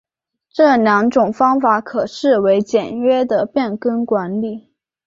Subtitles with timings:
[0.49, 4.71] 这两种方法可视为简约的变更管理。